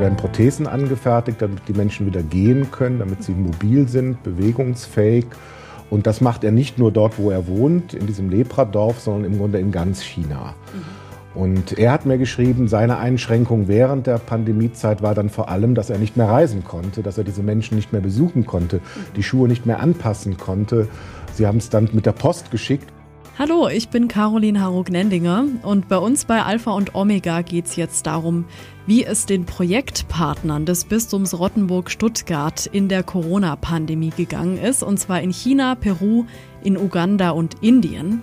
[0.00, 5.26] werden Prothesen angefertigt, damit die Menschen wieder gehen können, damit sie mobil sind, bewegungsfähig.
[5.90, 9.38] Und das macht er nicht nur dort, wo er wohnt, in diesem Lepradorf, sondern im
[9.38, 10.54] Grunde in ganz China.
[10.72, 11.00] Mhm.
[11.32, 15.90] Und er hat mir geschrieben, seine Einschränkung während der Pandemiezeit war dann vor allem, dass
[15.90, 18.80] er nicht mehr reisen konnte, dass er diese Menschen nicht mehr besuchen konnte, mhm.
[19.16, 20.88] die Schuhe nicht mehr anpassen konnte.
[21.34, 22.92] Sie haben es dann mit der Post geschickt.
[23.40, 28.06] Hallo, ich bin Caroline Harug-Nendinger und bei uns bei Alpha und Omega geht es jetzt
[28.06, 28.44] darum,
[28.86, 35.32] wie es den Projektpartnern des Bistums Rottenburg-Stuttgart in der Corona-Pandemie gegangen ist, und zwar in
[35.32, 36.26] China, Peru,
[36.62, 38.22] in Uganda und Indien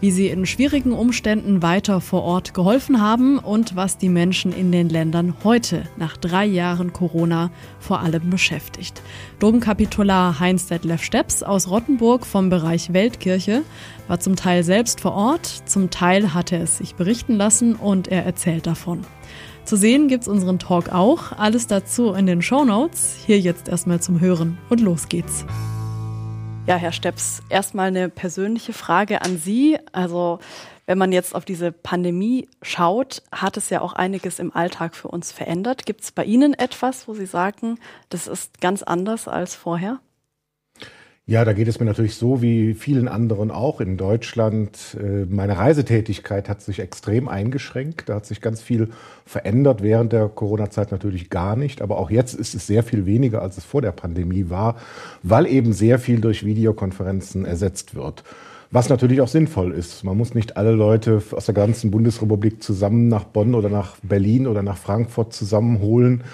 [0.00, 4.72] wie sie in schwierigen Umständen weiter vor Ort geholfen haben und was die Menschen in
[4.72, 9.02] den Ländern heute nach drei Jahren Corona vor allem beschäftigt.
[9.38, 13.62] Domkapitular Heinz Detlef Steps aus Rottenburg vom Bereich Weltkirche
[14.06, 18.24] war zum Teil selbst vor Ort, zum Teil hatte es sich berichten lassen und er
[18.24, 19.04] erzählt davon.
[19.68, 21.32] Zu sehen gibt's unseren Talk auch.
[21.32, 23.16] Alles dazu in den Show Notes.
[23.26, 25.44] Hier jetzt erstmal zum Hören und los geht's.
[26.68, 29.78] Ja, Herr Steps, erstmal eine persönliche Frage an Sie.
[29.92, 30.38] Also
[30.84, 35.08] wenn man jetzt auf diese Pandemie schaut, hat es ja auch einiges im Alltag für
[35.08, 35.86] uns verändert.
[35.86, 37.78] Gibt es bei Ihnen etwas, wo Sie sagen,
[38.10, 40.00] das ist ganz anders als vorher?
[41.28, 44.96] Ja, da geht es mir natürlich so wie vielen anderen auch in Deutschland.
[44.98, 48.08] Äh, meine Reisetätigkeit hat sich extrem eingeschränkt.
[48.08, 48.88] Da hat sich ganz viel
[49.26, 49.82] verändert.
[49.82, 51.82] Während der Corona-Zeit natürlich gar nicht.
[51.82, 54.76] Aber auch jetzt ist es sehr viel weniger, als es vor der Pandemie war,
[55.22, 58.24] weil eben sehr viel durch Videokonferenzen ersetzt wird.
[58.70, 60.04] Was natürlich auch sinnvoll ist.
[60.04, 64.46] Man muss nicht alle Leute aus der ganzen Bundesrepublik zusammen nach Bonn oder nach Berlin
[64.46, 66.24] oder nach Frankfurt zusammenholen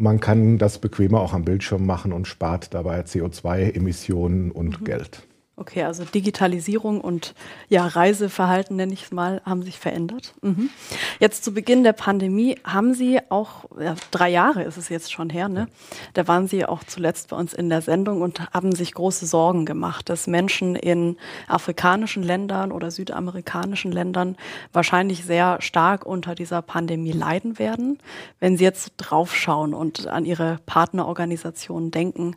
[0.00, 4.84] man kann das bequemer auch am Bildschirm machen und spart dabei CO2-Emissionen und mhm.
[4.84, 5.22] Geld.
[5.60, 7.34] Okay, also Digitalisierung und
[7.68, 10.32] ja, Reiseverhalten, nenne ich es mal, haben sich verändert.
[10.40, 10.70] Mhm.
[11.18, 15.28] Jetzt zu Beginn der Pandemie haben Sie auch, ja, drei Jahre ist es jetzt schon
[15.28, 15.68] her, ne?
[16.14, 19.66] Da waren Sie auch zuletzt bei uns in der Sendung und haben sich große Sorgen
[19.66, 24.38] gemacht, dass Menschen in afrikanischen Ländern oder südamerikanischen Ländern
[24.72, 27.98] wahrscheinlich sehr stark unter dieser Pandemie leiden werden.
[28.38, 32.34] Wenn Sie jetzt draufschauen und an Ihre Partnerorganisationen denken,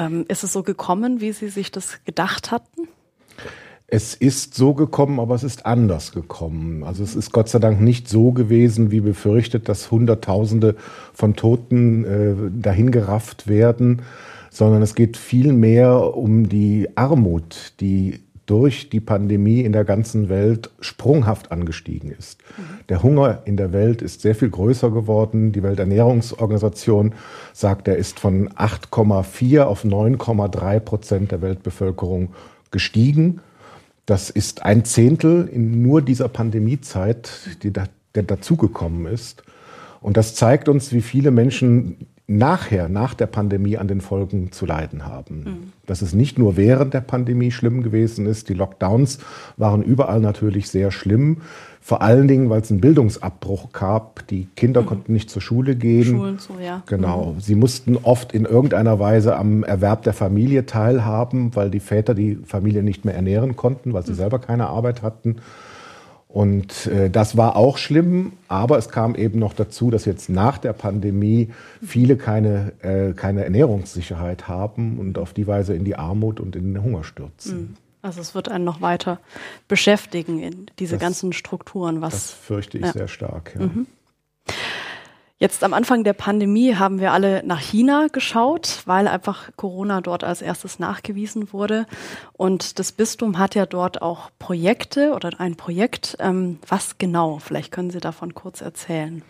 [0.00, 2.88] ähm, ist es so gekommen, wie Sie sich das gedacht hatten?
[3.86, 6.84] Es ist so gekommen, aber es ist anders gekommen.
[6.84, 10.76] Also es ist Gott sei Dank nicht so gewesen, wie befürchtet, dass Hunderttausende
[11.12, 14.02] von Toten äh, dahingerafft werden,
[14.48, 20.28] sondern es geht viel mehr um die Armut, die durch die Pandemie in der ganzen
[20.28, 22.42] Welt sprunghaft angestiegen ist.
[22.88, 25.52] Der Hunger in der Welt ist sehr viel größer geworden.
[25.52, 27.14] Die Welternährungsorganisation
[27.52, 32.30] sagt, er ist von 8,4 auf 9,3 Prozent der Weltbevölkerung
[32.72, 33.40] gestiegen.
[34.04, 37.30] Das ist ein Zehntel in nur dieser Pandemiezeit,
[37.62, 37.84] die da,
[38.16, 39.44] der dazugekommen ist.
[40.00, 44.64] Und das zeigt uns, wie viele Menschen nachher, nach der Pandemie an den Folgen zu
[44.64, 45.36] leiden haben.
[45.36, 45.72] Mhm.
[45.86, 48.48] Dass es nicht nur während der Pandemie schlimm gewesen ist.
[48.48, 49.18] Die Lockdowns
[49.56, 51.38] waren überall natürlich sehr schlimm.
[51.80, 54.26] Vor allen Dingen, weil es einen Bildungsabbruch gab.
[54.28, 54.86] Die Kinder mhm.
[54.86, 56.04] konnten nicht zur Schule gehen.
[56.04, 56.84] Schulen so, ja.
[56.86, 57.32] Genau.
[57.32, 57.40] Mhm.
[57.40, 62.36] Sie mussten oft in irgendeiner Weise am Erwerb der Familie teilhaben, weil die Väter die
[62.46, 64.16] Familie nicht mehr ernähren konnten, weil sie mhm.
[64.16, 65.36] selber keine Arbeit hatten.
[66.32, 70.58] Und äh, das war auch schlimm, aber es kam eben noch dazu, dass jetzt nach
[70.58, 71.50] der Pandemie
[71.82, 76.72] viele keine, äh, keine Ernährungssicherheit haben und auf die Weise in die Armut und in
[76.72, 77.52] den Hunger stürzen.
[77.52, 77.76] Hm.
[78.02, 79.18] Also es wird einen noch weiter
[79.68, 82.00] beschäftigen in diese das, ganzen Strukturen.
[82.00, 82.92] Was, das fürchte ich ja.
[82.92, 83.54] sehr stark.
[83.58, 83.66] Ja.
[83.66, 83.86] Mhm.
[85.42, 90.22] Jetzt am Anfang der Pandemie haben wir alle nach China geschaut, weil einfach Corona dort
[90.22, 91.86] als erstes nachgewiesen wurde.
[92.34, 96.18] Und das Bistum hat ja dort auch Projekte oder ein Projekt.
[96.20, 97.38] Ähm, was genau?
[97.38, 99.22] Vielleicht können Sie davon kurz erzählen.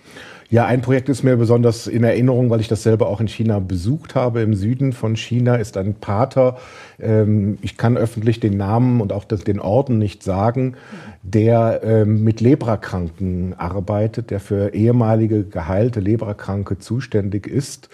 [0.48, 3.60] Ja, ein Projekt ist mir besonders in Erinnerung, weil ich das selber auch in China
[3.60, 4.40] besucht habe.
[4.40, 6.58] Im Süden von China ist ein Pater,
[6.98, 10.74] ähm, ich kann öffentlich den Namen und auch den Orden nicht sagen,
[11.22, 17.88] der ähm, mit Leprakranken arbeitet, der für ehemalige geheilte Leprakranke zuständig ist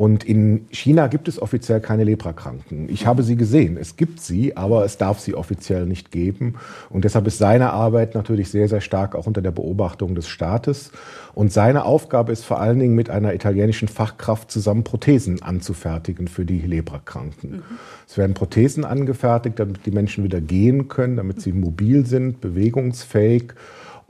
[0.00, 2.88] und in China gibt es offiziell keine Leprakranken.
[2.88, 3.76] Ich habe sie gesehen.
[3.76, 6.54] Es gibt sie, aber es darf sie offiziell nicht geben.
[6.88, 10.90] Und deshalb ist seine Arbeit natürlich sehr, sehr stark auch unter der Beobachtung des Staates.
[11.34, 16.46] Und seine Aufgabe ist vor allen Dingen mit einer italienischen Fachkraft zusammen Prothesen anzufertigen für
[16.46, 17.50] die Leprakranken.
[17.56, 17.62] Mhm.
[18.08, 23.52] Es werden Prothesen angefertigt, damit die Menschen wieder gehen können, damit sie mobil sind, bewegungsfähig.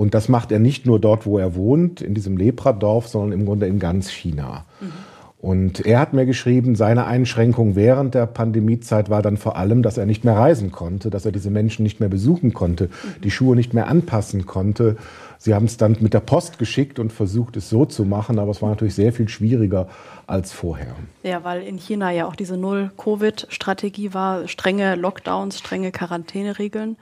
[0.00, 3.44] Und das macht er nicht nur dort, wo er wohnt, in diesem Lepradorf, sondern im
[3.44, 4.64] Grunde in ganz China.
[4.80, 4.92] Mhm.
[5.36, 9.98] Und er hat mir geschrieben, seine Einschränkung während der Pandemiezeit war dann vor allem, dass
[9.98, 12.88] er nicht mehr reisen konnte, dass er diese Menschen nicht mehr besuchen konnte,
[13.22, 14.96] die Schuhe nicht mehr anpassen konnte.
[15.42, 18.50] Sie haben es dann mit der Post geschickt und versucht, es so zu machen, aber
[18.50, 19.88] es war natürlich sehr viel schwieriger
[20.26, 20.94] als vorher.
[21.22, 26.98] Ja, weil in China ja auch diese Null-Covid-Strategie war, strenge Lockdowns, strenge Quarantäneregeln.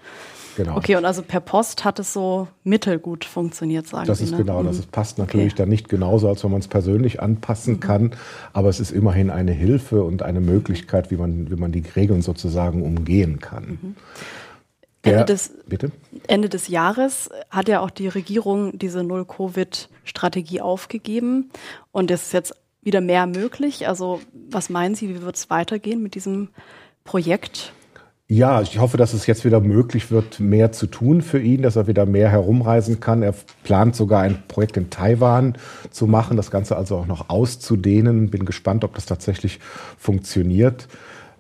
[0.57, 0.77] Genau.
[0.77, 4.25] Okay, und also per Post hat es so mittelgut funktioniert, sagen das Sie.
[4.25, 4.45] Das ist ne?
[4.45, 4.67] genau, mhm.
[4.67, 5.63] das ist, passt natürlich okay.
[5.63, 7.81] dann nicht genauso, als wenn man es persönlich anpassen mhm.
[7.81, 8.11] kann,
[8.53, 12.23] aber es ist immerhin eine Hilfe und eine Möglichkeit, wie man, wie man die Regeln
[12.23, 13.65] sozusagen umgehen kann.
[13.83, 13.97] Mhm.
[15.03, 15.93] Ende, des, bitte?
[16.27, 21.51] Ende des Jahres hat ja auch die Regierung diese Null-Covid-Strategie aufgegeben
[21.93, 23.87] und es ist jetzt wieder mehr möglich.
[23.87, 26.49] Also was meinen Sie, wie wird es weitergehen mit diesem
[27.05, 27.73] Projekt?
[28.31, 31.77] Ja, ich hoffe, dass es jetzt wieder möglich wird, mehr zu tun für ihn, dass
[31.77, 33.23] er wieder mehr herumreisen kann.
[33.23, 33.35] Er
[33.65, 35.57] plant sogar ein Projekt in Taiwan
[35.91, 38.29] zu machen, das Ganze also auch noch auszudehnen.
[38.29, 39.61] Bin gespannt, ob das tatsächlich
[39.97, 40.89] funktioniert.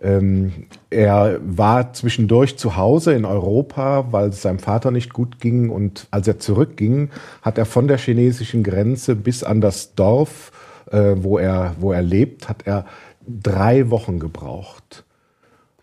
[0.00, 5.70] Ähm, er war zwischendurch zu Hause in Europa, weil es seinem Vater nicht gut ging.
[5.70, 7.10] Und als er zurückging,
[7.42, 10.52] hat er von der chinesischen Grenze bis an das Dorf,
[10.90, 12.86] äh, wo, er, wo er lebt, hat er
[13.26, 15.04] drei Wochen gebraucht,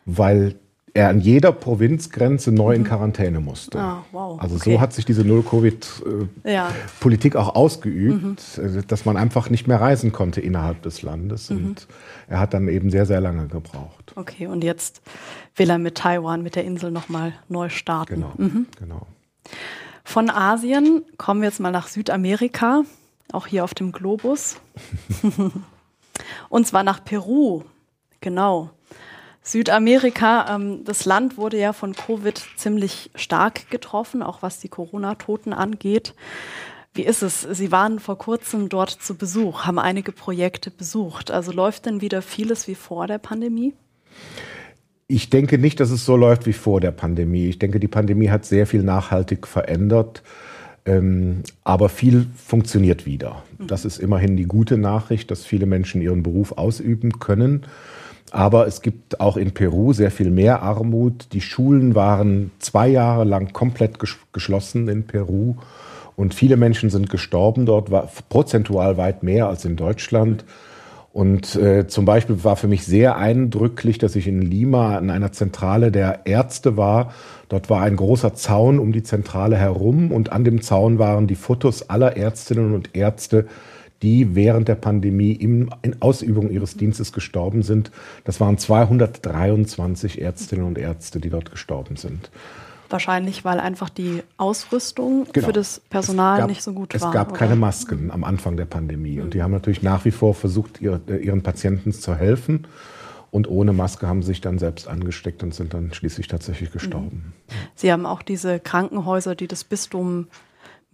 [0.06, 0.56] weil
[0.96, 2.88] er an jeder Provinzgrenze neu in mhm.
[2.88, 3.78] Quarantäne musste.
[3.78, 4.42] Ah, wow.
[4.42, 4.76] Also okay.
[4.76, 7.40] so hat sich diese Null-Covid-Politik ja.
[7.40, 8.78] auch ausgeübt, mhm.
[8.78, 11.50] Äh, dass man einfach nicht mehr reisen konnte innerhalb des Landes.
[11.50, 11.58] Mhm.
[11.58, 11.88] Und
[12.30, 14.14] er hat dann eben sehr, sehr lange gebraucht.
[14.16, 15.02] Okay, und jetzt
[15.58, 18.16] will er mit Taiwan, mit der Insel nochmal neu starten.
[18.16, 18.68] Genau, mhm.
[18.80, 19.06] genau.
[20.06, 22.84] Von Asien kommen wir jetzt mal nach Südamerika,
[23.34, 24.62] auch hier auf dem Globus.
[26.50, 27.64] und zwar nach Peru.
[28.22, 28.70] Genau.
[29.46, 35.54] Südamerika, ähm, das Land wurde ja von Covid ziemlich stark getroffen, auch was die Corona-Toten
[35.54, 36.16] angeht.
[36.96, 37.42] Wie ist es?
[37.42, 41.30] Sie waren vor kurzem dort zu Besuch, haben einige Projekte besucht.
[41.30, 43.74] Also läuft denn wieder vieles wie vor der Pandemie?
[45.08, 47.48] Ich denke nicht, dass es so läuft wie vor der Pandemie.
[47.48, 50.24] Ich denke, die Pandemie hat sehr viel nachhaltig verändert.
[50.88, 53.44] Ähm, aber viel funktioniert wieder.
[53.60, 57.66] Das ist immerhin die gute Nachricht, dass viele Menschen ihren Beruf ausüben können.
[58.32, 61.28] Aber es gibt auch in Peru sehr viel mehr Armut.
[61.34, 63.98] Die Schulen waren zwei Jahre lang komplett
[64.34, 65.56] geschlossen in Peru.
[66.16, 70.46] Und viele Menschen sind gestorben dort, war prozentual weit mehr als in Deutschland.
[71.16, 75.32] Und äh, zum Beispiel war für mich sehr eindrücklich, dass ich in Lima an einer
[75.32, 77.14] Zentrale der Ärzte war.
[77.48, 81.36] Dort war ein großer Zaun um die Zentrale herum und an dem Zaun waren die
[81.36, 83.46] Fotos aller Ärztinnen und Ärzte,
[84.02, 87.92] die während der Pandemie im, in Ausübung ihres Dienstes gestorben sind.
[88.24, 92.30] Das waren 223 Ärztinnen und Ärzte, die dort gestorben sind.
[92.90, 95.48] Wahrscheinlich, weil einfach die Ausrüstung genau.
[95.48, 97.10] für das Personal gab, nicht so gut es war.
[97.10, 97.38] Es gab oder?
[97.38, 99.18] keine Masken am Anfang der Pandemie.
[99.18, 99.24] Mhm.
[99.24, 102.68] Und die haben natürlich nach wie vor versucht, ihr, ihren Patienten zu helfen.
[103.32, 107.34] Und ohne Maske haben sie sich dann selbst angesteckt und sind dann schließlich tatsächlich gestorben.
[107.50, 107.56] Mhm.
[107.76, 110.28] Sie haben auch diese Krankenhäuser, die das Bistum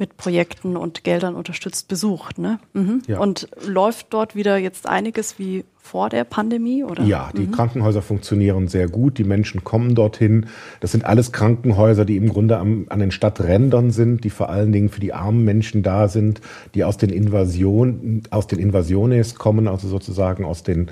[0.01, 2.39] mit Projekten und Geldern unterstützt besucht.
[2.39, 2.59] Ne?
[2.73, 3.03] Mhm.
[3.07, 3.19] Ja.
[3.19, 6.83] Und läuft dort wieder jetzt einiges wie vor der Pandemie?
[6.83, 7.03] Oder?
[7.03, 7.51] Ja, die mhm.
[7.51, 9.19] Krankenhäuser funktionieren sehr gut.
[9.19, 10.47] Die Menschen kommen dorthin.
[10.79, 14.71] Das sind alles Krankenhäuser, die im Grunde am, an den Stadträndern sind, die vor allen
[14.71, 16.41] Dingen für die armen Menschen da sind,
[16.73, 20.89] die aus den Invasionen, aus den Invasiones kommen, also sozusagen aus den,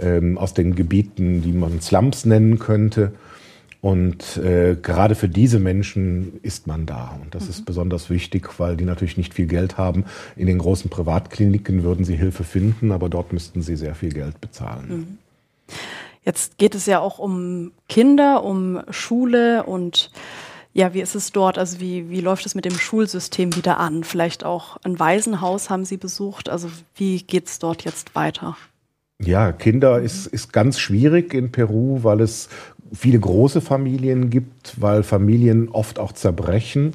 [0.00, 3.12] ähm, aus den Gebieten, die man Slums nennen könnte.
[3.80, 7.16] Und äh, gerade für diese Menschen ist man da.
[7.22, 7.50] Und das mhm.
[7.50, 10.04] ist besonders wichtig, weil die natürlich nicht viel Geld haben.
[10.34, 14.40] In den großen Privatkliniken würden sie Hilfe finden, aber dort müssten sie sehr viel Geld
[14.40, 14.88] bezahlen.
[14.88, 15.18] Mhm.
[16.24, 20.10] Jetzt geht es ja auch um Kinder, um Schule und
[20.74, 21.56] ja, wie ist es dort?
[21.56, 24.04] Also wie, wie läuft es mit dem Schulsystem wieder an?
[24.04, 26.48] Vielleicht auch ein Waisenhaus haben Sie besucht.
[26.48, 28.56] Also wie geht es dort jetzt weiter?
[29.20, 32.48] Ja, Kinder ist, ist ganz schwierig in Peru, weil es
[32.92, 36.92] viele große Familien gibt, weil Familien oft auch zerbrechen.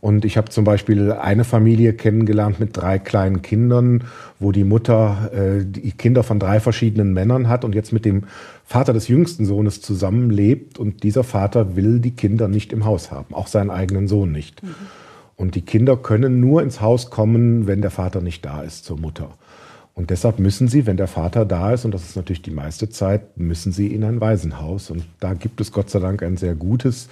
[0.00, 4.04] Und ich habe zum Beispiel eine Familie kennengelernt mit drei kleinen Kindern,
[4.38, 8.22] wo die Mutter äh, die Kinder von drei verschiedenen Männern hat und jetzt mit dem
[8.64, 10.78] Vater des jüngsten Sohnes zusammenlebt.
[10.78, 14.62] Und dieser Vater will die Kinder nicht im Haus haben, auch seinen eigenen Sohn nicht.
[14.62, 14.74] Mhm.
[15.34, 19.00] Und die Kinder können nur ins Haus kommen, wenn der Vater nicht da ist zur
[19.00, 19.30] Mutter.
[19.98, 22.88] Und deshalb müssen sie, wenn der Vater da ist, und das ist natürlich die meiste
[22.88, 24.92] Zeit, müssen sie in ein Waisenhaus.
[24.92, 27.08] Und da gibt es Gott sei Dank ein sehr gutes.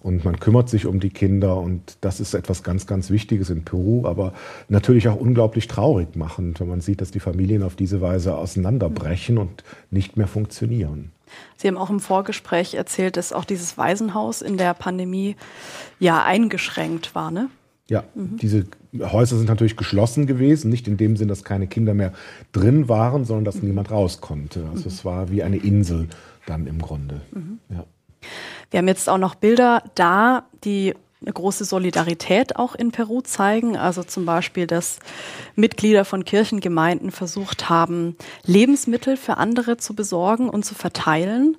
[0.00, 1.56] Und man kümmert sich um die Kinder.
[1.56, 4.34] Und das ist etwas ganz, ganz Wichtiges in Peru, aber
[4.68, 9.38] natürlich auch unglaublich traurig machend, wenn man sieht, dass die Familien auf diese Weise auseinanderbrechen
[9.38, 11.12] und nicht mehr funktionieren.
[11.56, 15.36] Sie haben auch im Vorgespräch erzählt, dass auch dieses Waisenhaus in der Pandemie
[15.98, 17.48] ja eingeschränkt war, ne?
[17.88, 18.36] Ja, mhm.
[18.38, 18.64] diese
[18.98, 22.12] Häuser sind natürlich geschlossen gewesen, nicht in dem Sinn, dass keine Kinder mehr
[22.52, 23.68] drin waren, sondern dass mhm.
[23.68, 24.66] niemand raus konnte.
[24.70, 24.88] Also mhm.
[24.88, 26.08] es war wie eine Insel
[26.46, 27.20] dann im Grunde.
[27.32, 27.58] Mhm.
[27.68, 27.84] Ja.
[28.70, 33.76] Wir haben jetzt auch noch Bilder da, die eine große Solidarität auch in Peru zeigen.
[33.76, 34.98] Also zum Beispiel, dass
[35.54, 41.56] Mitglieder von Kirchengemeinden versucht haben, Lebensmittel für andere zu besorgen und zu verteilen.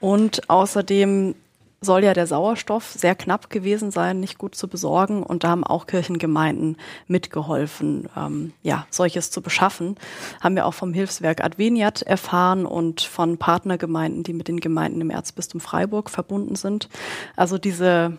[0.00, 1.34] Und außerdem
[1.80, 5.22] soll ja der Sauerstoff sehr knapp gewesen sein, nicht gut zu besorgen.
[5.22, 9.96] Und da haben auch Kirchengemeinden mitgeholfen, ähm, ja, solches zu beschaffen.
[10.40, 15.10] Haben wir auch vom Hilfswerk Adveniat erfahren und von Partnergemeinden, die mit den Gemeinden im
[15.10, 16.88] Erzbistum Freiburg verbunden sind.
[17.36, 18.18] Also diese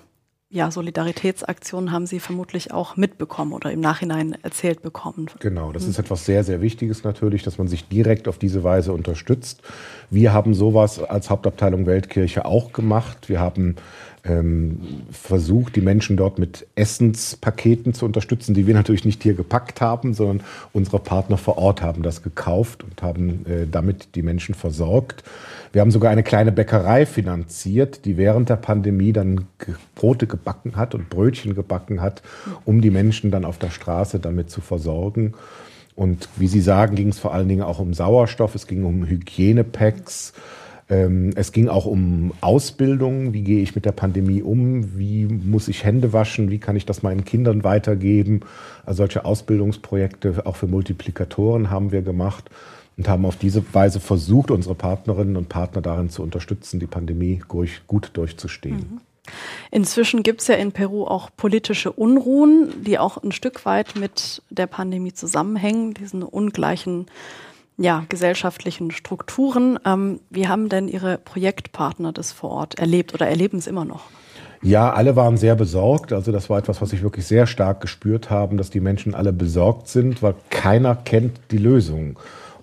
[0.49, 5.29] ja, Solidaritätsaktionen haben Sie vermutlich auch mitbekommen oder im Nachhinein erzählt bekommen.
[5.39, 8.93] Genau, das ist etwas sehr, sehr Wichtiges natürlich, dass man sich direkt auf diese Weise
[8.93, 9.61] unterstützt.
[10.09, 13.27] Wir haben sowas als Hauptabteilung Weltkirche auch gemacht.
[13.27, 13.75] Wir haben
[15.12, 20.13] versucht, die Menschen dort mit Essenspaketen zu unterstützen, die wir natürlich nicht hier gepackt haben,
[20.13, 20.41] sondern
[20.74, 25.24] unsere Partner vor Ort haben das gekauft und haben äh, damit die Menschen versorgt.
[25.72, 29.46] Wir haben sogar eine kleine Bäckerei finanziert, die während der Pandemie dann
[29.96, 32.22] Brote gebacken hat und Brötchen gebacken hat,
[32.65, 35.34] um die Menschen dann auf der Straße damit zu versorgen.
[35.96, 39.05] Und wie Sie sagen, ging es vor allen Dingen auch um Sauerstoff, es ging um
[39.05, 40.31] Hygienepacks.
[40.31, 40.38] Ähm,
[40.89, 43.34] es ging auch um Ausbildung.
[43.34, 44.98] Wie gehe ich mit der Pandemie um?
[44.98, 46.50] Wie muss ich Hände waschen?
[46.50, 48.39] Wie kann ich das meinen Kindern weitergeben?
[48.86, 52.50] Also solche Ausbildungsprojekte auch für Multiplikatoren haben wir gemacht
[52.96, 57.41] und haben auf diese Weise versucht, unsere Partnerinnen und Partner darin zu unterstützen, die Pandemie
[57.48, 58.77] gut durchzustehen.
[58.77, 59.01] Mhm.
[59.72, 64.41] Inzwischen gibt es ja in Peru auch politische Unruhen, die auch ein Stück weit mit
[64.50, 67.08] der Pandemie zusammenhängen, diesen ungleichen
[67.77, 69.79] ja, gesellschaftlichen Strukturen.
[69.86, 74.05] Ähm, wie haben denn Ihre Projektpartner das vor Ort erlebt oder erleben es immer noch?
[74.63, 76.12] Ja, alle waren sehr besorgt.
[76.12, 79.31] Also das war etwas, was ich wirklich sehr stark gespürt habe, dass die Menschen alle
[79.31, 82.17] besorgt sind, weil keiner kennt die Lösung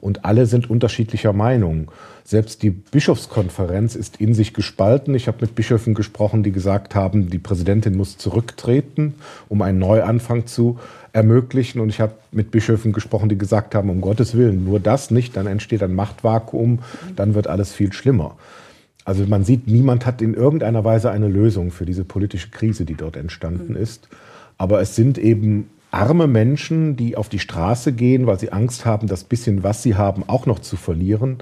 [0.04, 1.90] und alle sind unterschiedlicher Meinung.
[2.24, 5.14] Selbst die Bischofskonferenz ist in sich gespalten.
[5.14, 9.14] Ich habe mit Bischöfen gesprochen, die gesagt haben, die Präsidentin muss zurücktreten,
[9.48, 10.78] um einen Neuanfang zu
[11.14, 11.80] ermöglichen.
[11.80, 15.38] Und ich habe mit Bischöfen gesprochen, die gesagt haben, um Gottes Willen, nur das nicht,
[15.38, 16.80] dann entsteht ein Machtvakuum,
[17.16, 18.36] dann wird alles viel schlimmer.
[19.06, 22.94] Also man sieht, niemand hat in irgendeiner Weise eine Lösung für diese politische Krise, die
[22.94, 24.08] dort entstanden ist.
[24.58, 29.06] Aber es sind eben arme Menschen, die auf die Straße gehen, weil sie Angst haben,
[29.06, 31.38] das bisschen, was sie haben, auch noch zu verlieren.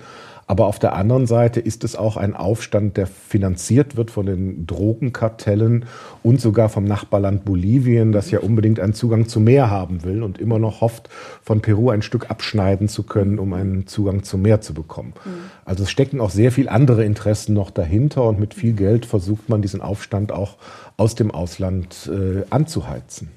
[0.47, 4.67] Aber auf der anderen Seite ist es auch ein Aufstand, der finanziert wird von den
[4.67, 5.87] Drogenkartellen
[6.23, 10.39] und sogar vom Nachbarland Bolivien, das ja unbedingt einen Zugang zu Meer haben will und
[10.39, 11.09] immer noch hofft,
[11.43, 15.15] von Peru ein Stück abschneiden zu können, um einen Zugang zum Meer zu bekommen.
[15.25, 15.31] Mhm.
[15.65, 19.49] Also es stecken auch sehr viel andere Interessen noch dahinter und mit viel Geld versucht
[19.49, 20.59] man diesen Aufstand auch
[20.97, 23.31] aus dem Ausland äh, anzuheizen.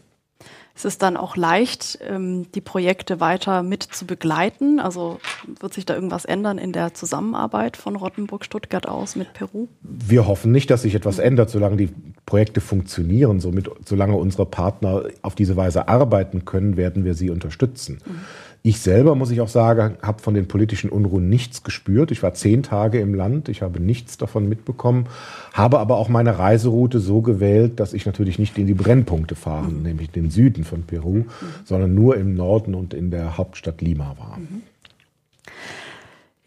[0.75, 4.81] Es ist dann auch leicht, ähm, die Projekte weiter mit zu begleiten.
[4.81, 5.19] Also
[5.61, 9.69] wird sich da irgendwas ändern in der Zusammenarbeit von Rottenburg-Stuttgart aus mit Peru?
[9.81, 11.89] Wir hoffen nicht, dass sich etwas ändert, solange die
[12.25, 13.39] Projekte funktionieren.
[13.39, 17.99] Somit, solange unsere Partner auf diese Weise arbeiten können, werden wir sie unterstützen.
[18.05, 18.19] Mhm.
[18.65, 22.09] Ich selber, muss ich auch sagen, habe von den politischen Unruhen nichts gespürt.
[22.09, 25.05] Ich war zehn Tage im Land, ich habe nichts davon mitbekommen,
[25.53, 29.77] habe aber auch meine Reiseroute so gewählt, dass ich natürlich nicht in die Brennpunkte fahren,
[29.77, 29.83] mhm.
[29.83, 31.25] nämlich den Süden von Peru, mhm.
[31.63, 34.39] sondern nur im Norden und in der Hauptstadt Lima war.
[34.39, 34.63] Mhm.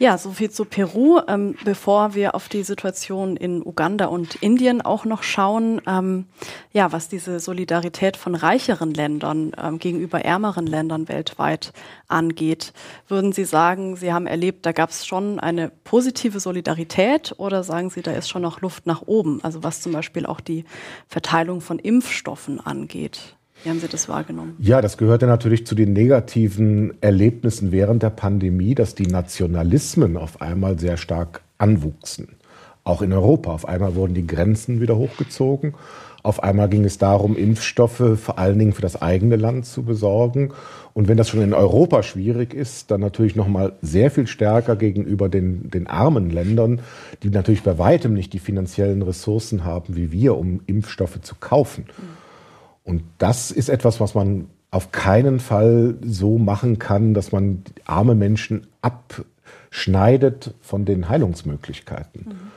[0.00, 1.20] Ja, so viel zu Peru.
[1.26, 6.26] Ähm, bevor wir auf die Situation in Uganda und Indien auch noch schauen, ähm,
[6.72, 11.72] ja, was diese Solidarität von reicheren Ländern ähm, gegenüber ärmeren Ländern weltweit
[12.06, 12.72] angeht,
[13.08, 17.90] würden Sie sagen, Sie haben erlebt, da gab es schon eine positive Solidarität oder sagen
[17.90, 19.42] Sie, da ist schon noch Luft nach oben?
[19.42, 20.64] Also was zum Beispiel auch die
[21.08, 23.37] Verteilung von Impfstoffen angeht.
[23.64, 24.56] Wie haben Sie das wahrgenommen?
[24.60, 30.40] Ja, das gehörte natürlich zu den negativen Erlebnissen während der Pandemie, dass die Nationalismen auf
[30.40, 32.28] einmal sehr stark anwuchsen.
[32.84, 33.52] Auch in Europa.
[33.52, 35.74] Auf einmal wurden die Grenzen wieder hochgezogen.
[36.22, 40.52] Auf einmal ging es darum, Impfstoffe vor allen Dingen für das eigene Land zu besorgen.
[40.94, 44.76] Und wenn das schon in Europa schwierig ist, dann natürlich noch mal sehr viel stärker
[44.76, 46.80] gegenüber den, den armen Ländern,
[47.22, 51.84] die natürlich bei weitem nicht die finanziellen Ressourcen haben wie wir, um Impfstoffe zu kaufen.
[51.86, 52.17] Mhm.
[52.88, 58.14] Und das ist etwas, was man auf keinen Fall so machen kann, dass man arme
[58.14, 62.24] Menschen abschneidet von den Heilungsmöglichkeiten.
[62.26, 62.52] Mhm.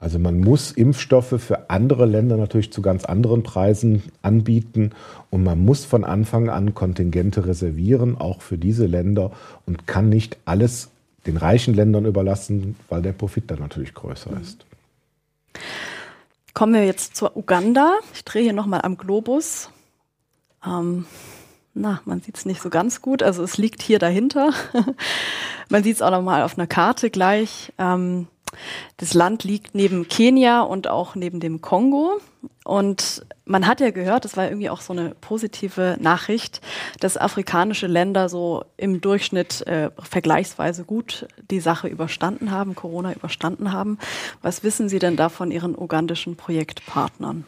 [0.00, 4.90] Also man muss Impfstoffe für andere Länder natürlich zu ganz anderen Preisen anbieten
[5.30, 9.30] und man muss von Anfang an Kontingente reservieren, auch für diese Länder
[9.66, 10.90] und kann nicht alles
[11.26, 14.42] den reichen Ländern überlassen, weil der Profit dann natürlich größer mhm.
[14.42, 14.66] ist.
[16.54, 17.94] Kommen wir jetzt zur Uganda.
[18.14, 19.70] Ich drehe hier nochmal am Globus.
[20.66, 21.06] Ähm,
[21.74, 23.22] na, man sieht es nicht so ganz gut.
[23.22, 24.52] Also es liegt hier dahinter.
[25.68, 27.72] man sieht es auch nochmal auf einer Karte gleich.
[27.78, 28.28] Ähm,
[28.96, 32.20] das Land liegt neben Kenia und auch neben dem Kongo.
[32.64, 36.60] Und man hat ja gehört, das war irgendwie auch so eine positive Nachricht,
[37.00, 43.72] dass afrikanische Länder so im Durchschnitt äh, vergleichsweise gut die Sache überstanden haben, Corona überstanden
[43.72, 43.98] haben.
[44.42, 47.44] Was wissen Sie denn da von Ihren ugandischen Projektpartnern?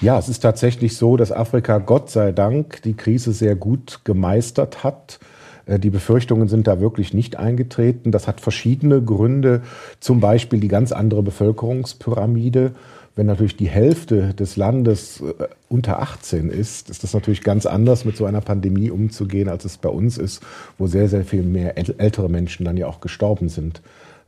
[0.00, 4.84] Ja, es ist tatsächlich so, dass Afrika Gott sei Dank die Krise sehr gut gemeistert
[4.84, 5.18] hat.
[5.66, 8.12] Äh, die Befürchtungen sind da wirklich nicht eingetreten.
[8.12, 9.62] Das hat verschiedene Gründe,
[10.00, 12.72] zum Beispiel die ganz andere Bevölkerungspyramide.
[13.16, 18.04] Wenn natürlich die Hälfte des Landes äh, unter 18 ist, ist das natürlich ganz anders,
[18.04, 20.42] mit so einer Pandemie umzugehen, als es bei uns ist,
[20.76, 23.80] wo sehr, sehr viel mehr ältere Menschen dann ja auch gestorben sind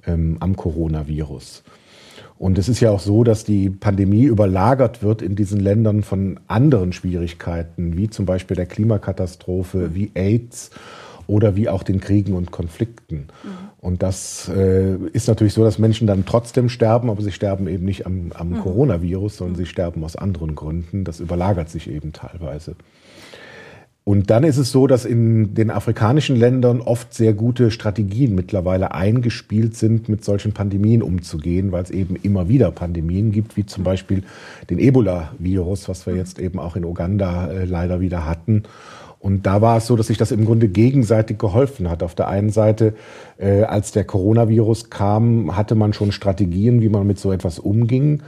[0.07, 1.63] ähm, am Coronavirus.
[2.39, 6.41] Und es ist ja auch so, dass die Pandemie überlagert wird in diesen Ländern von
[6.47, 10.71] anderen Schwierigkeiten, wie zum Beispiel der Klimakatastrophe, wie AIDS
[11.27, 13.27] oder wie auch den Kriegen und Konflikten.
[13.43, 13.68] Mhm.
[13.81, 17.85] Und das äh, ist natürlich so, dass Menschen dann trotzdem sterben, aber sie sterben eben
[17.85, 18.61] nicht am, am mhm.
[18.61, 19.59] Coronavirus, sondern mhm.
[19.59, 21.05] sie sterben aus anderen Gründen.
[21.05, 22.75] Das überlagert sich eben teilweise.
[24.09, 28.95] Und dann ist es so, dass in den afrikanischen Ländern oft sehr gute Strategien mittlerweile
[28.95, 33.85] eingespielt sind, mit solchen Pandemien umzugehen, weil es eben immer wieder Pandemien gibt, wie zum
[33.85, 34.23] Beispiel
[34.71, 38.63] den Ebola-Virus, was wir jetzt eben auch in Uganda äh, leider wieder hatten.
[39.21, 42.03] Und da war es so, dass sich das im Grunde gegenseitig geholfen hat.
[42.03, 42.95] Auf der einen Seite,
[43.39, 48.23] äh, als der Coronavirus kam, hatte man schon Strategien, wie man mit so etwas umging.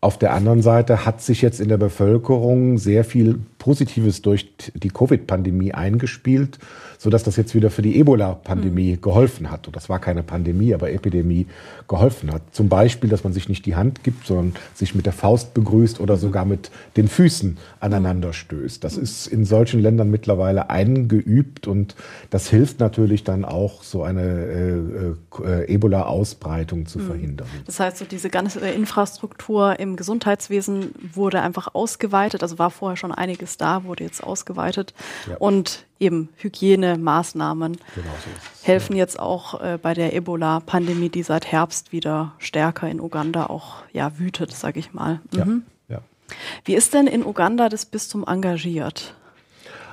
[0.00, 4.90] Auf der anderen Seite hat sich jetzt in der Bevölkerung sehr viel Positives durch die
[4.90, 6.60] Covid-Pandemie eingespielt,
[6.98, 9.00] sodass das jetzt wieder für die Ebola-Pandemie mhm.
[9.00, 9.66] geholfen hat.
[9.66, 11.48] Und das war keine Pandemie, aber Epidemie
[11.88, 12.42] geholfen hat.
[12.52, 15.98] Zum Beispiel, dass man sich nicht die Hand gibt, sondern sich mit der Faust begrüßt
[15.98, 18.84] oder sogar mit den Füßen aneinander stößt.
[18.84, 21.96] Das ist in solchen Ländern mittlerweile eingeübt und
[22.30, 27.06] das hilft natürlich dann auch, so eine äh, äh, Ebola-Ausbreitung zu mhm.
[27.06, 27.48] verhindern.
[27.66, 33.10] Das heißt, so diese ganze Infrastruktur im Gesundheitswesen wurde einfach ausgeweitet, also war vorher schon
[33.10, 34.94] einiges da, wurde jetzt ausgeweitet.
[35.28, 35.36] Ja.
[35.38, 38.98] Und eben Hygienemaßnahmen genau so helfen ja.
[38.98, 44.18] jetzt auch äh, bei der Ebola-Pandemie, die seit Herbst wieder stärker in Uganda auch ja,
[44.18, 45.20] wütet, sage ich mal.
[45.32, 45.62] Mhm.
[45.88, 46.00] Ja.
[46.64, 49.14] Wie ist denn in Uganda das Bistum engagiert?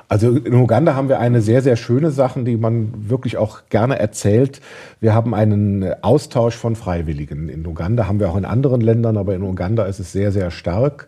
[0.10, 3.98] Also in Uganda haben wir eine sehr, sehr schöne Sache, die man wirklich auch gerne
[3.98, 4.62] erzählt.
[5.00, 7.50] Wir haben einen Austausch von Freiwilligen.
[7.50, 10.52] In Uganda haben wir auch in anderen Ländern, aber in Uganda ist es sehr, sehr
[10.52, 11.08] stark.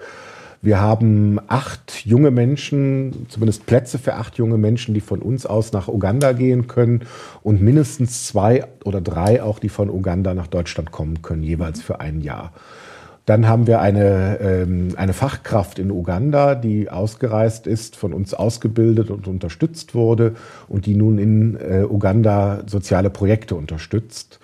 [0.65, 5.73] Wir haben acht junge Menschen, zumindest Plätze für acht junge Menschen, die von uns aus
[5.73, 7.03] nach Uganda gehen können
[7.43, 11.99] und mindestens zwei oder drei auch, die von Uganda nach Deutschland kommen können, jeweils für
[11.99, 12.51] ein Jahr.
[13.27, 19.11] Dann haben wir eine, ähm, eine Fachkraft in Uganda, die ausgereist ist, von uns ausgebildet
[19.11, 20.33] und unterstützt wurde
[20.67, 24.39] und die nun in äh, Uganda soziale Projekte unterstützt.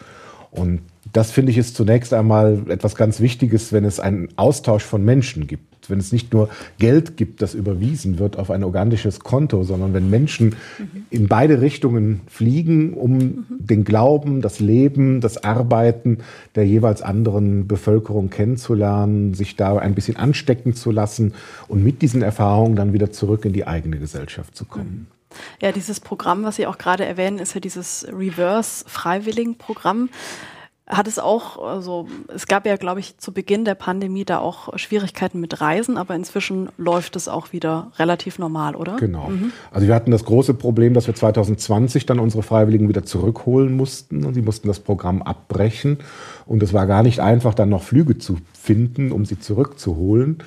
[0.51, 0.81] Und
[1.13, 5.47] das finde ich ist zunächst einmal etwas ganz Wichtiges, wenn es einen Austausch von Menschen
[5.47, 9.93] gibt wenn es nicht nur Geld gibt, das überwiesen wird auf ein organisches Konto, sondern
[9.93, 11.05] wenn Menschen mhm.
[11.09, 13.45] in beide Richtungen fliegen, um mhm.
[13.59, 16.19] den Glauben, das Leben, das Arbeiten
[16.55, 21.33] der jeweils anderen Bevölkerung kennenzulernen, sich da ein bisschen anstecken zu lassen
[21.67, 25.07] und mit diesen Erfahrungen dann wieder zurück in die eigene Gesellschaft zu kommen.
[25.09, 25.21] Mhm.
[25.61, 30.09] Ja, dieses Programm, was Sie auch gerade erwähnen, ist ja dieses Reverse-Freiwilligen-Programm
[30.91, 34.77] hat es auch, also es gab ja, glaube ich, zu Beginn der Pandemie da auch
[34.77, 38.97] Schwierigkeiten mit Reisen, aber inzwischen läuft es auch wieder relativ normal, oder?
[38.97, 39.29] Genau.
[39.29, 39.53] Mhm.
[39.71, 44.25] Also wir hatten das große Problem, dass wir 2020 dann unsere Freiwilligen wieder zurückholen mussten
[44.25, 45.99] und sie mussten das Programm abbrechen
[46.45, 50.39] und es war gar nicht einfach, dann noch Flüge zu finden, um sie zurückzuholen.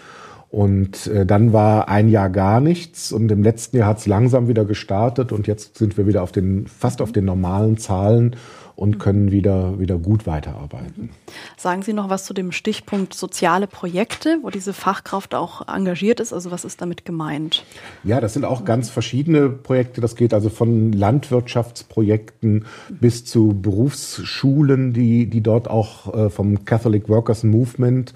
[0.50, 4.46] Und äh, dann war ein Jahr gar nichts und im letzten Jahr hat es langsam
[4.46, 8.36] wieder gestartet und jetzt sind wir wieder auf den, fast auf den normalen Zahlen
[8.76, 11.10] und können wieder, wieder gut weiterarbeiten.
[11.56, 16.32] Sagen Sie noch was zu dem Stichpunkt soziale Projekte, wo diese Fachkraft auch engagiert ist?
[16.32, 17.64] Also was ist damit gemeint?
[18.02, 20.00] Ja, das sind auch ganz verschiedene Projekte.
[20.00, 27.08] Das geht also von Landwirtschaftsprojekten bis zu Berufsschulen, die, die dort auch äh, vom Catholic
[27.08, 28.14] Workers Movement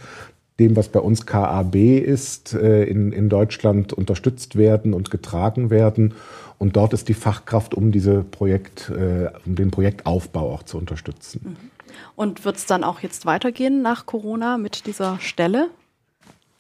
[0.59, 6.15] dem, was bei uns KAB ist, äh, in, in Deutschland unterstützt werden und getragen werden.
[6.59, 11.41] Und dort ist die Fachkraft, um diese Projekt, äh, um den Projektaufbau auch zu unterstützen.
[11.45, 11.57] Mhm.
[12.17, 15.71] Und wird es dann auch jetzt weitergehen nach Corona mit dieser Stelle?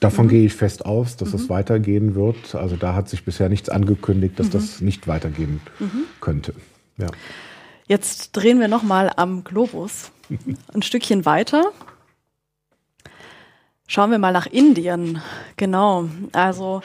[0.00, 0.30] Davon mhm.
[0.30, 1.34] gehe ich fest aus, dass mhm.
[1.34, 2.54] es weitergehen wird.
[2.54, 4.52] Also da hat sich bisher nichts angekündigt, dass mhm.
[4.52, 6.04] das nicht weitergehen mhm.
[6.20, 6.54] könnte.
[6.96, 7.08] Ja.
[7.86, 10.12] Jetzt drehen wir nochmal am Globus
[10.72, 11.72] ein Stückchen weiter.
[13.88, 15.22] Schauen wir mal nach Indien.
[15.56, 16.08] Genau.
[16.32, 16.82] Also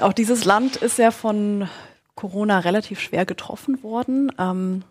[0.00, 1.68] auch dieses Land ist ja von
[2.18, 4.32] Corona relativ schwer getroffen worden.
[4.40, 4.82] Ähm,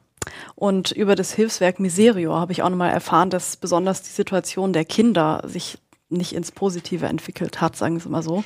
[0.56, 4.86] und über das Hilfswerk Miserio habe ich auch nochmal erfahren, dass besonders die Situation der
[4.86, 5.78] Kinder sich
[6.10, 8.46] nicht ins Positive entwickelt hat, sagen Sie mal so.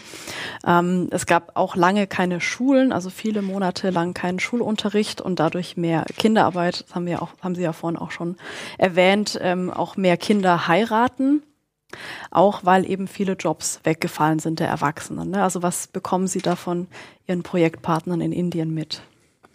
[0.66, 5.78] Ähm, es gab auch lange keine Schulen, also viele Monate lang keinen Schulunterricht und dadurch
[5.78, 8.36] mehr Kinderarbeit, das haben wir auch, haben Sie ja vorhin auch schon
[8.80, 11.44] erwähnt, ähm, auch mehr Kinder heiraten.
[12.32, 15.30] Auch weil eben viele Jobs weggefallen sind der Erwachsenen.
[15.32, 15.44] Ne?
[15.44, 16.88] Also was bekommen Sie da von
[17.28, 19.02] Ihren Projektpartnern in Indien mit?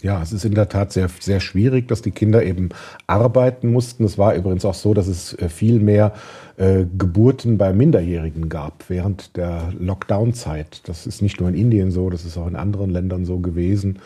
[0.03, 2.69] Ja, es ist in der Tat sehr, sehr schwierig, dass die Kinder eben
[3.07, 4.05] arbeiten mussten.
[4.05, 6.13] Es war übrigens auch so, dass es äh, viel mehr
[6.59, 10.83] äh, Geburten bei Minderjährigen gab während der Lockdown-Zeit.
[10.85, 13.99] Das ist nicht nur in Indien so, das ist auch in anderen Ländern so gewesen,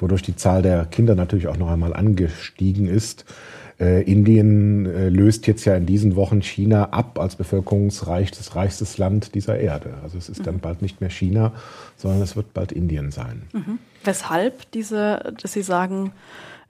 [0.00, 3.24] wodurch die Zahl der Kinder natürlich auch noch einmal angestiegen ist.
[3.80, 9.36] Äh, Indien äh, löst jetzt ja in diesen Wochen China ab als bevölkerungsreichstes reichstes Land
[9.36, 9.94] dieser Erde.
[10.02, 10.44] Also es ist mhm.
[10.44, 11.52] dann bald nicht mehr China,
[11.96, 13.42] sondern es wird bald Indien sein.
[13.52, 13.78] Mhm.
[14.02, 16.10] Weshalb diese, dass Sie sagen,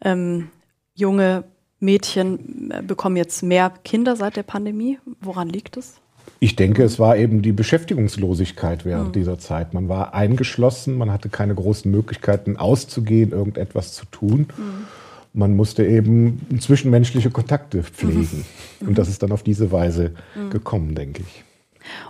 [0.02, 0.50] ähm,
[0.94, 1.44] junge
[1.80, 4.98] Mädchen äh, bekommen jetzt mehr Kinder seit der Pandemie?
[5.22, 5.94] Woran liegt es?
[6.40, 9.12] Ich denke, es war eben die Beschäftigungslosigkeit während mhm.
[9.12, 9.72] dieser Zeit.
[9.72, 14.48] Man war eingeschlossen, man hatte keine großen Möglichkeiten auszugehen, irgendetwas zu tun.
[14.58, 14.84] Mhm
[15.32, 18.44] man musste eben zwischenmenschliche Kontakte pflegen.
[18.80, 18.88] Mhm.
[18.88, 20.50] Und das ist dann auf diese Weise mhm.
[20.50, 21.44] gekommen, denke ich.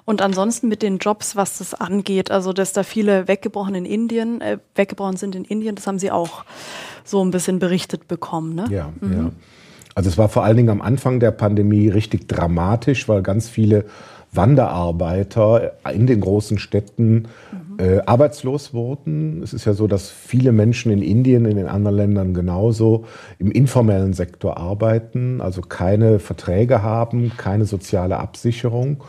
[0.05, 4.41] Und ansonsten mit den Jobs, was das angeht, also dass da viele weggebrochen in Indien,
[4.41, 6.45] äh, weggebrochen sind in Indien, das haben Sie auch
[7.05, 8.67] so ein bisschen berichtet bekommen, ne?
[8.71, 9.13] Ja, mhm.
[9.13, 9.31] ja.
[9.95, 13.85] Also es war vor allen Dingen am Anfang der Pandemie richtig dramatisch, weil ganz viele
[14.33, 17.68] Wanderarbeiter in den großen Städten mhm.
[17.79, 19.43] Äh, arbeitslos wurden.
[19.43, 23.05] Es ist ja so, dass viele Menschen in Indien, in den anderen Ländern genauso
[23.39, 29.03] im informellen Sektor arbeiten, also keine Verträge haben, keine soziale Absicherung.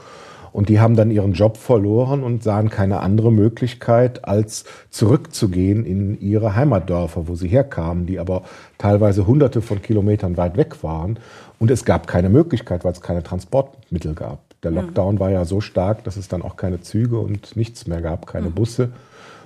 [0.52, 6.20] Und die haben dann ihren Job verloren und sahen keine andere Möglichkeit, als zurückzugehen in
[6.20, 8.44] ihre Heimatdörfer, wo sie herkamen, die aber
[8.78, 11.20] teilweise hunderte von Kilometern weit weg waren.
[11.60, 14.49] Und es gab keine Möglichkeit, weil es keine Transportmittel gab.
[14.64, 15.20] Der Lockdown mhm.
[15.20, 18.50] war ja so stark, dass es dann auch keine Züge und nichts mehr gab, keine
[18.50, 18.54] mhm.
[18.54, 18.90] Busse.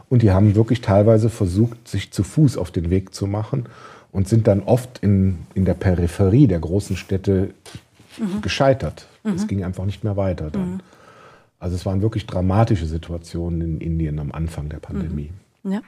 [0.10, 3.66] Und die haben wirklich teilweise versucht, sich zu Fuß auf den Weg zu machen
[4.12, 7.54] und sind dann oft in, in der Peripherie der großen Städte
[8.18, 8.42] mhm.
[8.42, 9.08] gescheitert.
[9.24, 9.48] Es mhm.
[9.48, 10.74] ging einfach nicht mehr weiter dann.
[10.74, 10.80] Mhm.
[11.60, 15.32] Also es waren wirklich dramatische Situationen in Indien am Anfang der Pandemie.
[15.64, 15.82] Ja.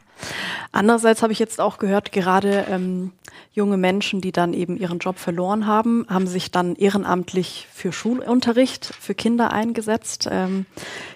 [0.71, 3.11] Andererseits habe ich jetzt auch gehört, gerade ähm,
[3.55, 8.85] junge Menschen, die dann eben ihren Job verloren haben, haben sich dann ehrenamtlich für Schulunterricht
[8.85, 10.65] für Kinder eingesetzt, ähm,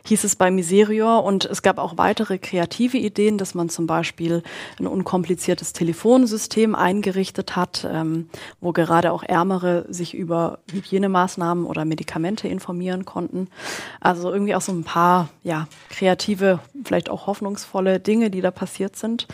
[0.06, 1.24] hieß es bei Miserior.
[1.24, 4.44] Und es gab auch weitere kreative Ideen, dass man zum Beispiel
[4.80, 8.30] ein unkompliziertes Telefonsystem eingerichtet hat, ähm,
[8.62, 13.48] wo gerade auch Ärmere sich über Hygienemaßnahmen oder Medikamente informieren konnten.
[14.00, 18.96] Also irgendwie auch so ein paar ja, kreative, vielleicht auch hoffnungsvolle Dinge, die da passiert
[18.96, 19.28] sind.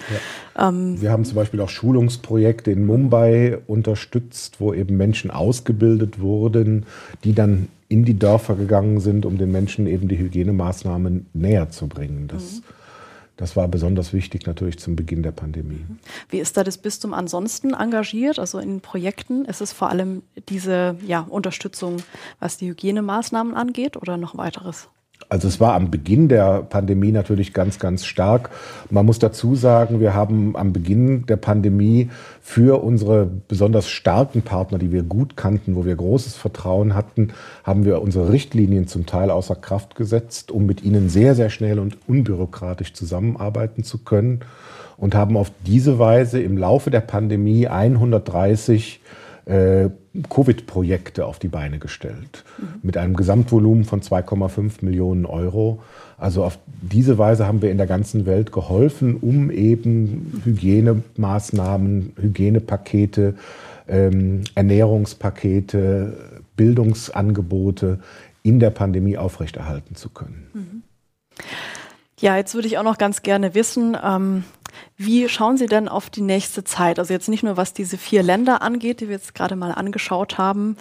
[0.56, 0.70] Ja.
[0.70, 6.86] Ähm, Wir haben zum Beispiel auch Schulungsprojekte in Mumbai unterstützt, wo eben Menschen ausgebildet wurden,
[7.24, 11.88] die dann in die Dörfer gegangen sind, um den Menschen eben die Hygienemaßnahmen näher zu
[11.88, 12.28] bringen.
[12.28, 12.64] Das, mhm.
[13.38, 15.86] das war besonders wichtig natürlich zum Beginn der Pandemie.
[15.88, 16.00] Mhm.
[16.30, 19.46] Wie ist da das Bistum ansonsten engagiert, also in Projekten?
[19.46, 21.98] Ist es vor allem diese ja, Unterstützung,
[22.40, 24.90] was die Hygienemaßnahmen angeht oder noch weiteres?
[25.28, 28.52] Also es war am Beginn der Pandemie natürlich ganz, ganz stark.
[28.92, 32.10] Man muss dazu sagen, wir haben am Beginn der Pandemie
[32.42, 37.30] für unsere besonders starken Partner, die wir gut kannten, wo wir großes Vertrauen hatten,
[37.64, 41.80] haben wir unsere Richtlinien zum Teil außer Kraft gesetzt, um mit ihnen sehr, sehr schnell
[41.80, 44.42] und unbürokratisch zusammenarbeiten zu können
[44.98, 49.02] und haben auf diese Weise im Laufe der Pandemie 130
[49.46, 49.90] äh,
[50.30, 52.44] Covid-Projekte auf die Beine gestellt.
[52.58, 52.66] Mhm.
[52.84, 55.82] Mit einem Gesamtvolumen von 2,5 Millionen Euro.
[56.18, 63.36] Also auf diese Weise haben wir in der ganzen Welt geholfen, um eben Hygienemaßnahmen, Hygienepakete,
[63.88, 68.00] ähm, Ernährungspakete, Bildungsangebote
[68.44, 70.48] in der Pandemie aufrechterhalten zu können.
[70.54, 70.84] Mhm.
[72.20, 74.46] Ja, jetzt würde ich auch noch ganz gerne wissen, ähm,
[74.98, 77.00] wie schauen Sie denn auf die nächste Zeit?
[77.00, 80.38] Also jetzt nicht nur, was diese vier Länder angeht, die wir jetzt gerade mal angeschaut
[80.38, 80.78] haben,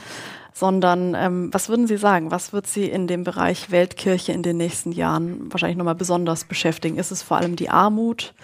[0.52, 2.30] sondern ähm, was würden Sie sagen?
[2.30, 6.96] Was wird Sie in dem Bereich Weltkirche in den nächsten Jahren wahrscheinlich nochmal besonders beschäftigen?
[6.96, 8.34] Ist es vor allem die Armut,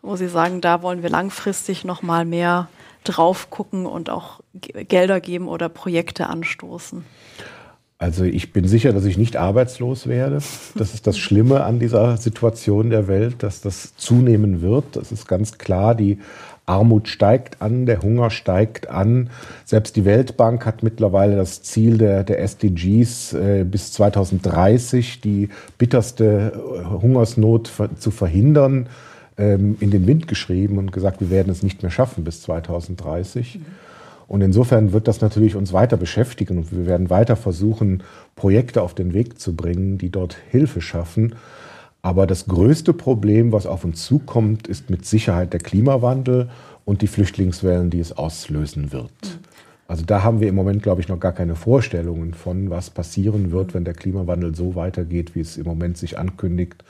[0.00, 2.68] wo Sie sagen, da wollen wir langfristig nochmal mehr
[3.02, 7.04] drauf gucken und auch Gelder geben oder Projekte anstoßen?
[7.98, 10.38] Also ich bin sicher, dass ich nicht arbeitslos werde.
[10.74, 14.84] Das ist das Schlimme an dieser Situation der Welt, dass das zunehmen wird.
[14.96, 15.94] Das ist ganz klar.
[15.94, 16.18] Die
[16.66, 19.30] Armut steigt an, der Hunger steigt an.
[19.64, 26.52] Selbst die Weltbank hat mittlerweile das Ziel der, der SDGs äh, bis 2030 die bitterste
[26.54, 28.88] äh, Hungersnot zu verhindern
[29.38, 33.60] ähm, in den Wind geschrieben und gesagt, wir werden es nicht mehr schaffen bis 2030.
[33.60, 33.85] Mhm.
[34.28, 38.02] Und insofern wird das natürlich uns weiter beschäftigen und wir werden weiter versuchen,
[38.34, 41.36] Projekte auf den Weg zu bringen, die dort Hilfe schaffen.
[42.02, 46.48] Aber das größte Problem, was auf uns zukommt, ist mit Sicherheit der Klimawandel
[46.84, 49.10] und die Flüchtlingswellen, die es auslösen wird.
[49.88, 53.52] Also da haben wir im Moment, glaube ich, noch gar keine Vorstellungen von, was passieren
[53.52, 56.84] wird, wenn der Klimawandel so weitergeht, wie es im Moment sich ankündigt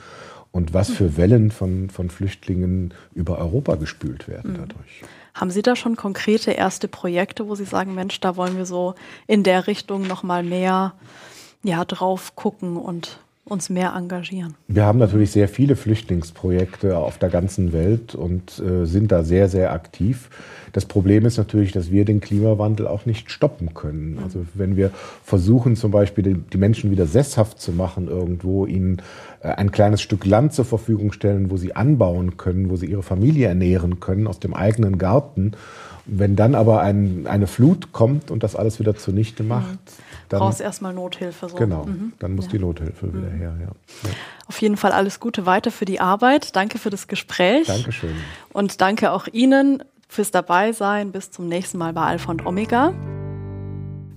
[0.53, 4.57] und was für Wellen von, von Flüchtlingen über Europa gespült werden mhm.
[4.57, 5.03] dadurch.
[5.35, 8.95] Haben Sie da schon konkrete erste Projekte, wo Sie sagen, Mensch, da wollen wir so
[9.27, 10.95] in der Richtung noch mal mehr
[11.63, 14.55] ja, drauf gucken und uns mehr engagieren?
[14.67, 19.49] Wir haben natürlich sehr viele Flüchtlingsprojekte auf der ganzen Welt und äh, sind da sehr,
[19.49, 20.29] sehr aktiv.
[20.73, 24.17] Das Problem ist natürlich, dass wir den Klimawandel auch nicht stoppen können.
[24.17, 24.23] Mhm.
[24.25, 24.91] Also wenn wir
[25.23, 29.01] versuchen, zum Beispiel die, die Menschen wieder sesshaft zu machen irgendwo, ihnen
[29.41, 33.05] äh, ein kleines Stück Land zur Verfügung stellen, wo sie anbauen können, wo sie ihre
[33.05, 35.53] Familie ernähren können aus dem eigenen Garten.
[36.07, 40.41] Wenn dann aber ein, eine Flut kommt und das alles wieder zunichte macht, mhm dann
[40.41, 41.49] brauchst erstmal Nothilfe.
[41.49, 41.57] So.
[41.57, 42.13] Genau, mhm.
[42.19, 42.53] dann muss ja.
[42.53, 43.39] die Nothilfe wieder mhm.
[43.39, 43.55] her.
[43.61, 43.67] Ja.
[43.67, 44.17] ja.
[44.47, 46.57] Auf jeden Fall alles Gute weiter für die Arbeit.
[46.57, 47.67] Danke für das Gespräch.
[47.67, 48.15] Dankeschön.
[48.53, 51.13] Und danke auch Ihnen fürs Dabeisein.
[51.13, 52.93] Bis zum nächsten Mal bei Alpha und Omega.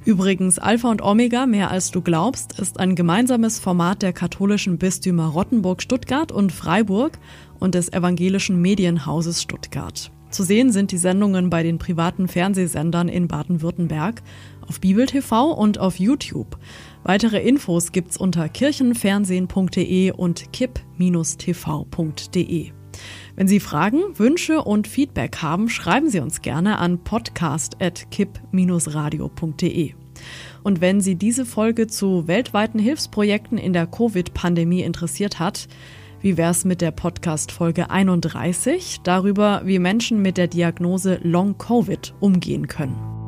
[0.06, 5.28] Übrigens, Alpha und Omega, mehr als du glaubst, ist ein gemeinsames Format der katholischen Bistümer
[5.28, 7.19] Rottenburg, Stuttgart und Freiburg
[7.60, 10.10] und des evangelischen Medienhauses Stuttgart.
[10.29, 14.21] Zu sehen sind die Sendungen bei den privaten Fernsehsendern in Baden-Württemberg
[14.67, 16.59] auf Bibel TV und auf YouTube.
[17.03, 21.01] Weitere Infos gibt's unter kirchenfernsehen.de und kipp-tv.de.
[23.35, 29.93] Wenn Sie Fragen, Wünsche und Feedback haben, schreiben Sie uns gerne an podcast.kipp-radio.de.
[30.63, 35.67] Und wenn Sie diese Folge zu weltweiten Hilfsprojekten in der Covid-Pandemie interessiert hat,
[36.21, 42.67] wie wär's mit der Podcast-Folge 31 darüber, wie Menschen mit der Diagnose Long Covid umgehen
[42.67, 43.18] können?